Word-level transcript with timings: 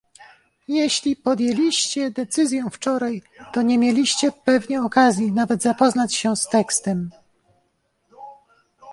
Jeśli 0.67 1.15
podjęliście 1.15 2.11
decyzję 2.11 2.69
wczoraj, 2.71 3.21
to 3.53 3.61
nie 3.61 3.77
mieliście 3.77 4.31
pewnie 4.31 4.81
okazji 4.83 5.31
nawet 5.31 5.61
zapoznać 5.63 6.15
się 6.15 6.35
z 6.35 6.47
tekstem 6.49 7.09